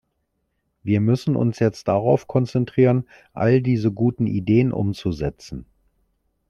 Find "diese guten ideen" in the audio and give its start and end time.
3.61-4.71